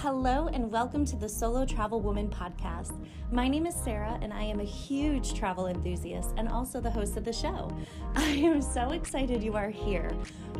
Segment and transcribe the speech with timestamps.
[0.00, 2.92] Hello, and welcome to the Solo Travel Woman podcast.
[3.32, 7.16] My name is Sara, and I am a huge travel enthusiast and also the host
[7.16, 7.74] of the show.
[8.14, 10.12] I am so excited you are here.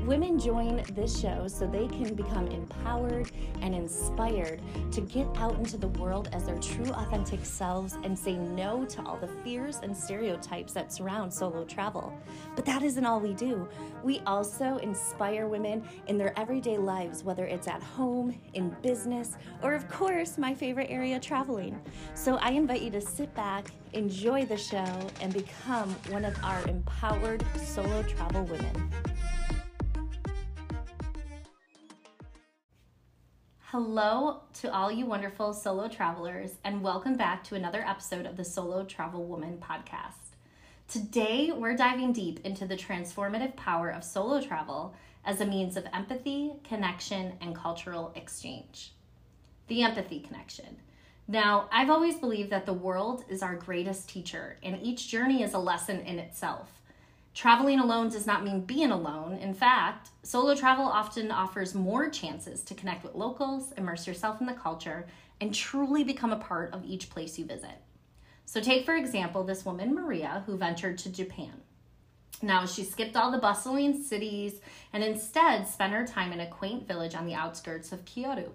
[0.06, 3.30] Women join this show so they can become empowered
[3.60, 4.62] and inspired
[4.92, 9.02] to get out into the world as their true, authentic selves and say no to
[9.02, 12.12] all the fears and stereotypes that surround solo travel.
[12.54, 13.68] But that isn't all we do.
[14.02, 19.74] We also inspire women in their everyday lives, whether it's at home, in business, or
[19.74, 21.80] of course, my favorite area, traveling.
[22.14, 24.86] So I invite you to sit back, enjoy the show,
[25.20, 28.90] and become one of our empowered solo travel women.
[33.70, 38.44] Hello to all you wonderful solo travelers, and welcome back to another episode of the
[38.44, 40.34] Solo Travel Woman podcast.
[40.88, 45.84] Today, we're diving deep into the transformative power of solo travel as a means of
[45.92, 48.92] empathy, connection, and cultural exchange.
[49.68, 50.76] The empathy connection.
[51.28, 55.54] Now, I've always believed that the world is our greatest teacher, and each journey is
[55.54, 56.80] a lesson in itself.
[57.34, 59.34] Traveling alone does not mean being alone.
[59.34, 64.46] In fact, solo travel often offers more chances to connect with locals, immerse yourself in
[64.46, 65.06] the culture,
[65.40, 67.82] and truly become a part of each place you visit.
[68.46, 71.60] So, take for example this woman, Maria, who ventured to Japan.
[72.40, 74.60] Now, she skipped all the bustling cities
[74.92, 78.52] and instead spent her time in a quaint village on the outskirts of Kyoto.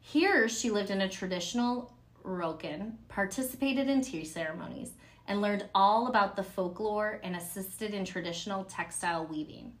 [0.00, 1.92] Here, she lived in a traditional
[2.24, 4.92] ryokan, participated in tea ceremonies,
[5.26, 9.72] and learned all about the folklore and assisted in traditional textile weaving.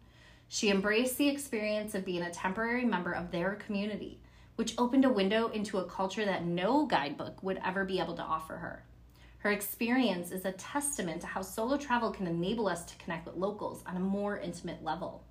[0.48, 4.20] She embraced the experience of being a temporary member of their community,
[4.56, 8.22] which opened a window into a culture that no guidebook would ever be able to
[8.22, 8.84] offer her.
[9.38, 13.36] Her experience is a testament to how solo travel can enable us to connect with
[13.36, 15.22] locals on a more intimate level.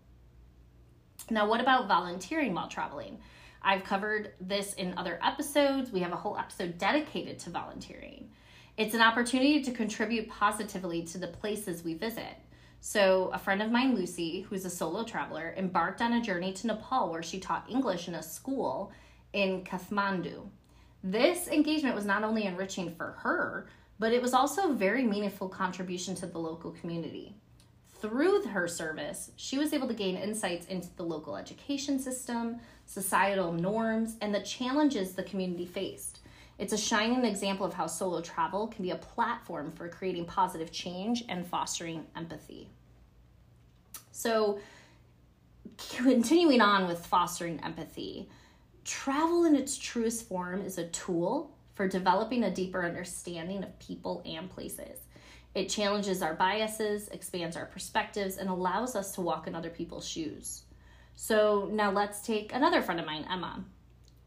[1.29, 3.19] Now, what about volunteering while traveling?
[3.61, 5.91] I've covered this in other episodes.
[5.91, 8.29] We have a whole episode dedicated to volunteering.
[8.77, 12.37] It's an opportunity to contribute positively to the places we visit.
[12.79, 16.67] So, a friend of mine, Lucy, who's a solo traveler, embarked on a journey to
[16.67, 18.91] Nepal where she taught English in a school
[19.33, 20.47] in Kathmandu.
[21.03, 23.67] This engagement was not only enriching for her,
[23.99, 27.35] but it was also a very meaningful contribution to the local community.
[27.99, 33.51] Through her service, she was able to gain insights into the local education system, societal
[33.51, 36.19] norms, and the challenges the community faced.
[36.59, 40.71] It's a shining example of how solo travel can be a platform for creating positive
[40.71, 42.69] change and fostering empathy.
[44.11, 44.59] So,
[45.95, 48.29] continuing on with fostering empathy,
[48.85, 54.23] travel in its truest form is a tool for developing a deeper understanding of people
[54.25, 54.99] and places.
[55.55, 60.07] It challenges our biases, expands our perspectives, and allows us to walk in other people's
[60.07, 60.63] shoes.
[61.15, 63.65] So, now let's take another friend of mine, Emma.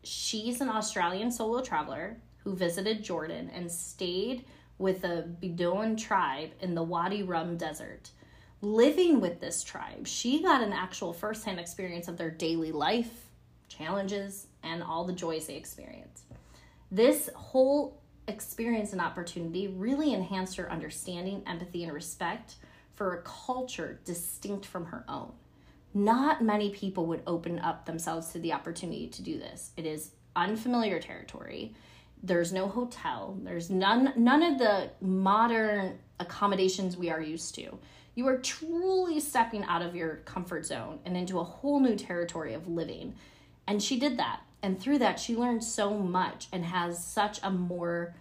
[0.03, 4.45] She's an Australian solo traveler who visited Jordan and stayed
[4.79, 8.11] with a Bedouin tribe in the Wadi Rum Desert.
[8.63, 13.27] Living with this tribe, she got an actual firsthand experience of their daily life,
[13.69, 16.23] challenges, and all the joys they experience.
[16.91, 18.00] This whole
[18.31, 22.57] experience and opportunity really enhanced her understanding, empathy, and respect
[22.95, 25.33] for a culture distinct from her own.
[25.93, 29.73] Not many people would open up themselves to the opportunity to do this.
[29.77, 31.75] It is unfamiliar territory.
[32.23, 33.39] There's no hotel.
[33.43, 37.79] There's none none of the modern accommodations we are used to.
[38.15, 42.55] You are truly stepping out of your comfort zone and into a whole new territory
[42.55, 43.15] of living.
[43.67, 44.41] And she did that.
[44.63, 48.15] And through that, she learned so much and has such a more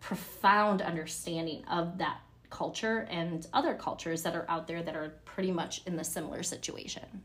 [0.00, 2.18] profound understanding of that
[2.50, 6.42] culture and other cultures that are out there that are pretty much in the similar
[6.42, 7.22] situation.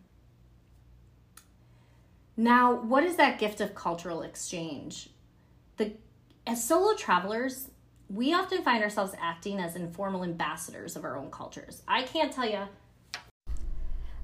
[2.38, 5.10] Now, what is that gift of cultural exchange?
[5.78, 5.94] The
[6.46, 7.72] as solo travelers,
[8.10, 11.82] we often find ourselves acting as informal ambassadors of our own cultures.
[11.88, 12.68] I can't tell you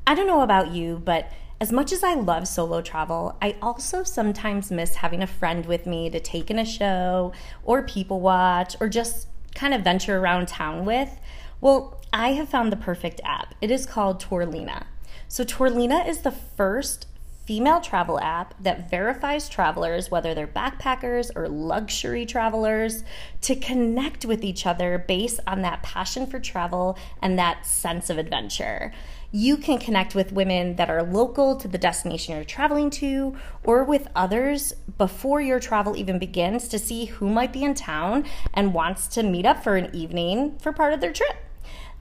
[0.05, 1.31] I don't know about you, but
[1.61, 5.85] as much as I love solo travel, I also sometimes miss having a friend with
[5.85, 7.31] me to take in a show
[7.63, 11.19] or people watch or just kind of venture around town with.
[11.61, 13.55] Well, I have found the perfect app.
[13.61, 14.85] It is called Tourlina.
[15.27, 17.07] So, Tourlina is the first
[17.45, 23.03] female travel app that verifies travelers, whether they're backpackers or luxury travelers,
[23.41, 28.17] to connect with each other based on that passion for travel and that sense of
[28.17, 28.91] adventure
[29.35, 33.83] you can connect with women that are local to the destination you're traveling to or
[33.83, 38.23] with others before your travel even begins to see who might be in town
[38.53, 41.35] and wants to meet up for an evening for part of their trip.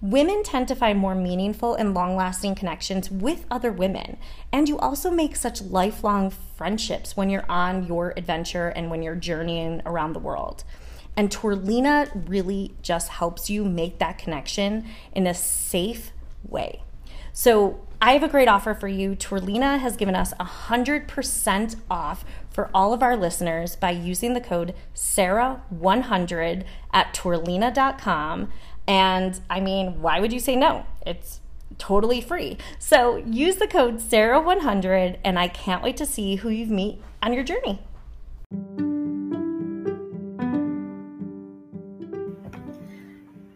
[0.00, 4.17] Women tend to find more meaningful and long lasting connections with other women.
[4.53, 9.14] And you also make such lifelong friendships when you're on your adventure and when you're
[9.14, 10.64] journeying around the world.
[11.17, 16.12] And Tourlina really just helps you make that connection in a safe
[16.49, 16.82] way.
[17.32, 19.14] So I have a great offer for you.
[19.14, 24.75] Tourlina has given us 100% off for all of our listeners by using the code
[24.94, 28.53] Sara100 at tourlina.com.
[28.87, 30.84] And I mean, why would you say no?
[31.06, 31.40] It's
[31.79, 32.58] totally free.
[32.79, 37.32] So use the code Sara100, and I can't wait to see who you meet on
[37.32, 37.81] your journey.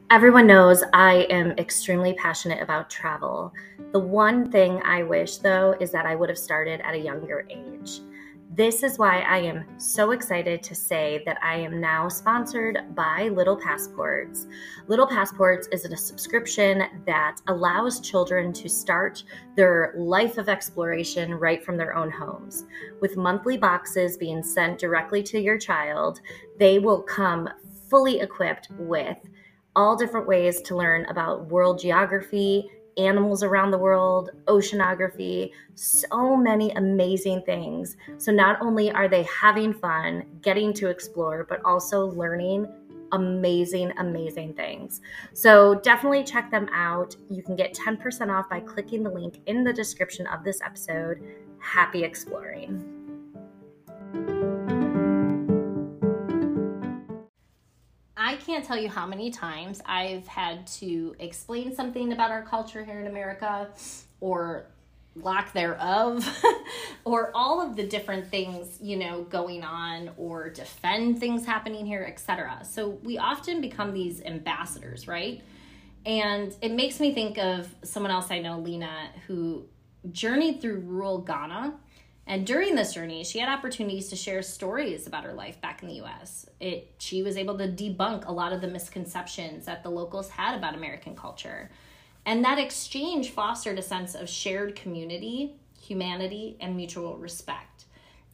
[0.09, 3.53] Everyone knows I am extremely passionate about travel.
[3.93, 7.45] The one thing I wish, though, is that I would have started at a younger
[7.51, 8.01] age.
[8.51, 13.29] This is why I am so excited to say that I am now sponsored by
[13.29, 14.47] Little Passports.
[14.87, 19.25] Little Passports is a subscription that allows children to start
[19.57, 22.65] their life of exploration right from their own homes.
[23.01, 26.21] With monthly boxes being sent directly to your child,
[26.59, 27.51] they will come
[27.91, 29.19] fully equipped with
[29.75, 36.71] all different ways to learn about world geography, animals around the world, oceanography, so many
[36.73, 37.97] amazing things.
[38.19, 42.67] So, not only are they having fun, getting to explore, but also learning
[43.13, 45.01] amazing, amazing things.
[45.33, 47.17] So, definitely check them out.
[47.31, 51.21] You can get 10% off by clicking the link in the description of this episode.
[51.59, 52.96] Happy exploring.
[58.27, 62.85] I can't tell you how many times I've had to explain something about our culture
[62.85, 63.69] here in America
[64.19, 64.67] or
[65.15, 66.29] lack thereof
[67.05, 72.03] or all of the different things, you know, going on or defend things happening here,
[72.03, 72.63] etc.
[72.65, 75.41] So we often become these ambassadors, right?
[76.05, 79.67] And it makes me think of someone else I know, Lena, who
[80.11, 81.75] journeyed through rural Ghana
[82.29, 85.89] and during this journey, she had opportunities to share stories about her life back in
[85.89, 86.47] the US.
[86.59, 90.57] It she was able to debunk a lot of the misconceptions that the locals had
[90.57, 91.71] about American culture.
[92.25, 97.85] And that exchange fostered a sense of shared community, humanity, and mutual respect.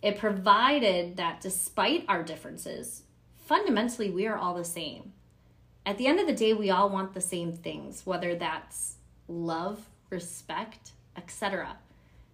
[0.01, 3.03] It provided that despite our differences,
[3.37, 5.13] fundamentally we are all the same.
[5.85, 8.97] At the end of the day, we all want the same things, whether that's
[9.29, 11.77] love, respect, etc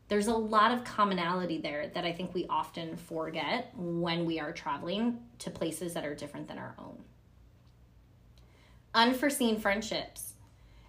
[0.09, 4.53] there's a lot of commonality there that I think we often forget when we are
[4.53, 6.99] traveling to places that are different than our own.
[8.95, 10.33] Unforeseen friendships.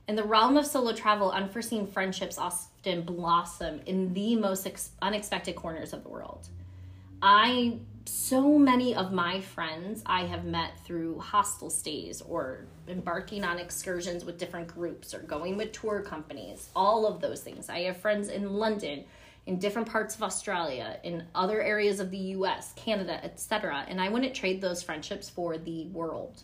[0.08, 5.56] In the realm of solo travel, unforeseen friendships often blossom in the most ex- unexpected
[5.56, 6.48] corners of the world.
[7.22, 7.78] I
[8.10, 14.26] so many of my friends I have met through hostel stays or embarking on excursions
[14.26, 17.70] with different groups or going with tour companies, all of those things.
[17.70, 19.06] I have friends in London,
[19.46, 23.86] in different parts of Australia, in other areas of the US, Canada, etc.
[23.88, 26.44] And I wouldn't trade those friendships for the world.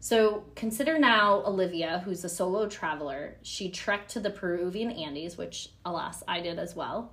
[0.00, 3.36] So consider now Olivia, who's a solo traveler.
[3.42, 7.12] She trekked to the Peruvian Andes, which alas, I did as well.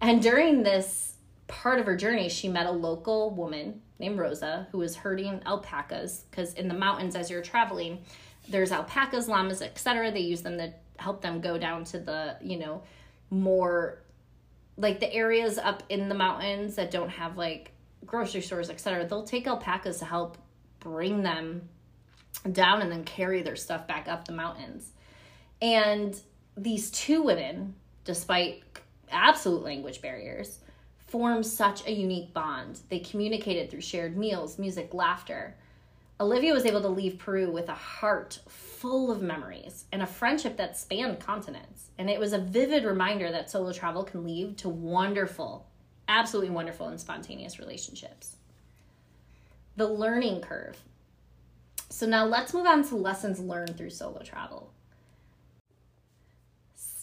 [0.00, 1.13] And during this
[1.46, 6.24] part of her journey, she met a local woman named Rosa who was herding alpacas
[6.30, 8.04] because in the mountains, as you're traveling,
[8.48, 10.10] there's alpacas, llamas, etc.
[10.10, 12.82] They use them to help them go down to the, you know,
[13.30, 13.98] more
[14.76, 17.72] like the areas up in the mountains that don't have like
[18.04, 19.06] grocery stores, etc.
[19.06, 20.38] They'll take alpacas to help
[20.80, 21.68] bring them
[22.50, 24.90] down and then carry their stuff back up the mountains.
[25.62, 26.18] And
[26.56, 27.74] these two women,
[28.04, 28.62] despite
[29.10, 30.58] absolute language barriers,
[31.14, 32.80] formed such a unique bond.
[32.88, 35.54] They communicated through shared meals, music, laughter.
[36.18, 40.56] Olivia was able to leave Peru with a heart full of memories and a friendship
[40.56, 41.90] that spanned continents.
[41.98, 45.68] And it was a vivid reminder that solo travel can lead to wonderful,
[46.08, 48.34] absolutely wonderful and spontaneous relationships.
[49.76, 50.82] The learning curve.
[51.90, 54.73] So now let's move on to lessons learned through solo travel.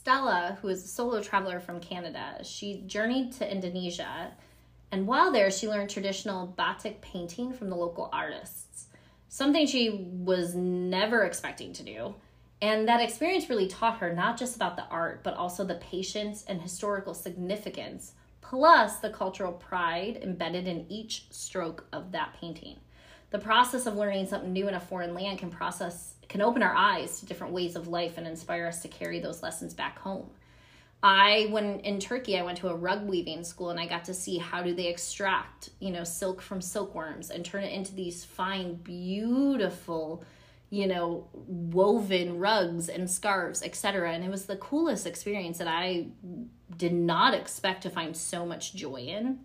[0.02, 4.32] Stella, who is a solo traveler from Canada, she journeyed to Indonesia.
[4.92, 8.88] And while there, she learned traditional batik painting from the local artists,
[9.30, 12.16] something she was never expecting to do.
[12.64, 16.46] And that experience really taught her not just about the art, but also the patience
[16.48, 22.78] and historical significance, plus the cultural pride embedded in each stroke of that painting.
[23.30, 26.74] The process of learning something new in a foreign land can process can open our
[26.74, 30.30] eyes to different ways of life and inspire us to carry those lessons back home.
[31.04, 34.14] I when in Turkey I went to a rug weaving school and I got to
[34.14, 38.24] see how do they extract, you know, silk from silkworms and turn it into these
[38.24, 40.24] fine beautiful,
[40.70, 44.14] you know, woven rugs and scarves, etc.
[44.14, 46.08] And it was the coolest experience that I
[46.78, 49.40] did not expect to find so much joy in.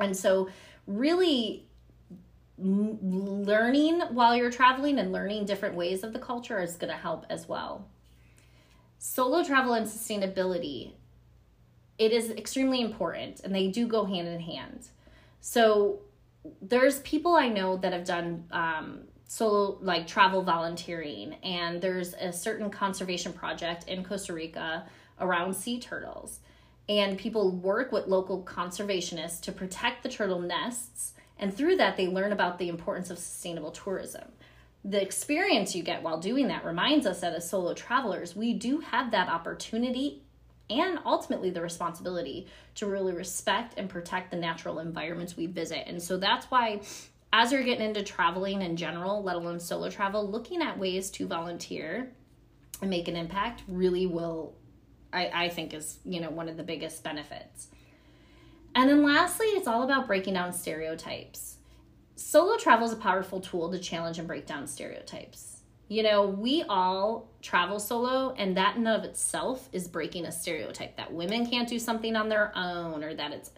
[0.00, 0.48] And so,
[0.86, 1.68] really
[2.62, 7.26] learning while you're traveling and learning different ways of the culture is going to help
[7.28, 7.86] as well.
[8.98, 10.92] Solo travel and sustainability
[11.98, 14.88] it is extremely important and they do go hand in hand.
[15.40, 16.00] So
[16.60, 22.32] there's people I know that have done um, solo like travel volunteering and there's a
[22.32, 24.84] certain conservation project in Costa Rica
[25.20, 26.40] around sea turtles
[26.88, 32.08] and people work with local conservationists to protect the turtle nests and through that they
[32.08, 34.24] learn about the importance of sustainable tourism
[34.84, 38.80] the experience you get while doing that reminds us that as solo travelers we do
[38.80, 40.22] have that opportunity
[40.70, 45.84] and ultimately the responsibility to really respect and protect the natural environments we visit.
[45.86, 46.80] And so that's why
[47.32, 51.26] as you're getting into traveling in general, let alone solo travel, looking at ways to
[51.26, 52.12] volunteer
[52.80, 54.54] and make an impact really will
[55.12, 57.68] I, I think is, you know, one of the biggest benefits.
[58.74, 61.56] And then lastly, it's all about breaking down stereotypes.
[62.16, 65.52] Solo travel is a powerful tool to challenge and break down stereotypes
[65.92, 70.96] you know, we all travel solo, and that in of itself is breaking a stereotype
[70.96, 73.50] that women can't do something on their own, or that it's,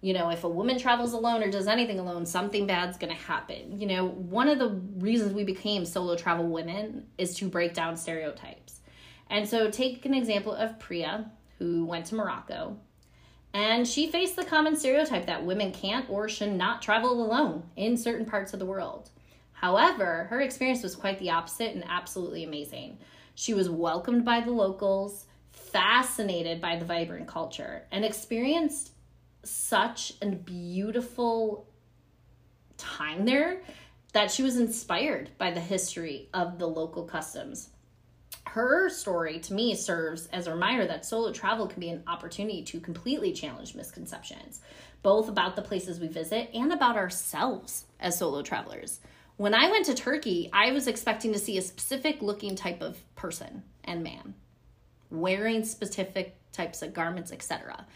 [0.00, 3.80] you know, if a woman travels alone or does anything alone, something bad's gonna happen.
[3.80, 7.96] You know, one of the reasons we became solo travel women is to break down
[7.96, 8.80] stereotypes.
[9.30, 11.30] And so, take an example of Priya,
[11.60, 12.78] who went to Morocco.
[13.56, 17.96] And she faced the common stereotype that women can't or should not travel alone in
[17.96, 19.08] certain parts of the world.
[19.52, 22.98] However, her experience was quite the opposite and absolutely amazing.
[23.34, 28.90] She was welcomed by the locals, fascinated by the vibrant culture, and experienced
[29.42, 31.66] such a beautiful
[32.76, 33.62] time there
[34.12, 37.70] that she was inspired by the history of the local customs.
[38.46, 42.62] Her story to me serves as a reminder that solo travel can be an opportunity
[42.64, 44.60] to completely challenge misconceptions,
[45.02, 49.00] both about the places we visit and about ourselves as solo travelers.
[49.36, 52.98] When I went to Turkey, I was expecting to see a specific looking type of
[53.14, 54.34] person and man
[55.10, 57.86] wearing specific types of garments, etc.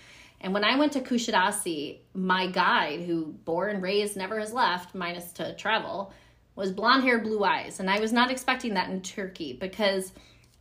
[0.41, 4.95] And when I went to Kushadasi, my guide, who born and raised never has left,
[4.95, 6.13] minus to travel,
[6.55, 10.13] was blonde hair, blue eyes, and I was not expecting that in Turkey because,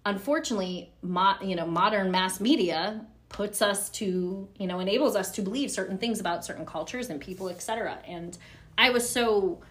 [0.10, 5.42] unfortunately, mo- you know, modern mass media puts us to, you know, enables us to
[5.42, 8.00] believe certain things about certain cultures and people, etc.
[8.08, 8.38] And
[8.78, 9.62] I was so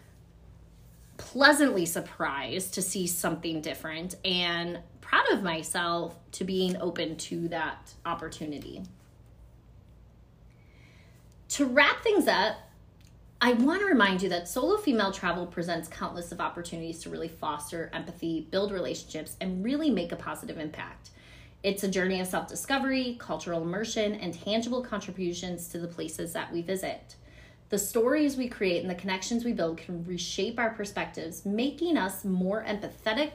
[1.16, 7.92] pleasantly surprised to see something different and proud of myself to being open to that
[8.07, 8.83] opportunity.
[11.50, 12.57] To wrap things up,
[13.40, 17.28] I want to remind you that solo female travel presents countless of opportunities to really
[17.28, 21.11] foster empathy, build relationships, and really make a positive impact.
[21.62, 26.52] It's a journey of self discovery, cultural immersion, and tangible contributions to the places that
[26.52, 27.14] we visit.
[27.68, 32.25] The stories we create and the connections we build can reshape our perspectives, making us
[32.25, 33.35] more empathetic,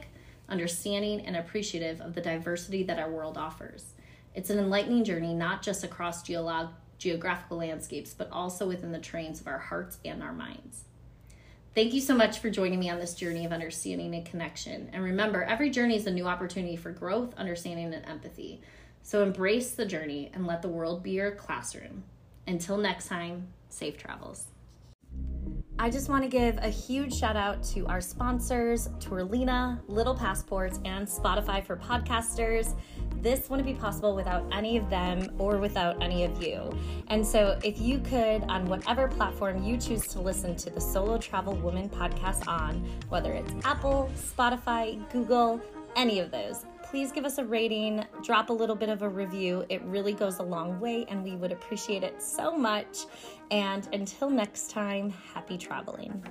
[0.50, 3.94] understanding, and appreciative of the diversity that our world offers.
[4.34, 9.40] It's an enlightening journey, not just across geolog- geographical landscapes, but also within the terrains
[9.40, 10.84] of our hearts and our minds.
[11.74, 14.90] Thank you so much for joining me on this journey of understanding and connection.
[14.92, 18.60] And remember, every journey is a new opportunity for growth, understanding, and empathy.
[19.02, 22.04] So embrace the journey and let the world be your classroom.
[22.46, 24.46] Until next time, safe travels.
[25.76, 30.78] I just want to give a huge shout out to our sponsors, Tourlina, Little Passports,
[30.84, 32.76] and Spotify for podcasters.
[33.24, 36.70] This wouldn't be possible without any of them or without any of you.
[37.08, 41.16] And so, if you could, on whatever platform you choose to listen to the Solo
[41.16, 45.58] Travel Woman podcast on, whether it's Apple, Spotify, Google,
[45.96, 49.64] any of those, please give us a rating, drop a little bit of a review.
[49.70, 53.06] It really goes a long way, and we would appreciate it so much.
[53.50, 56.22] And until next time, happy traveling.